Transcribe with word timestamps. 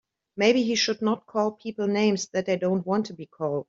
Maybe 0.35 0.63
he 0.63 0.73
should 0.73 1.03
not 1.03 1.27
call 1.27 1.51
people 1.51 1.85
names 1.85 2.27
that 2.29 2.47
they 2.47 2.57
don't 2.57 2.87
want 2.87 3.05
to 3.05 3.13
be 3.13 3.27
called. 3.27 3.59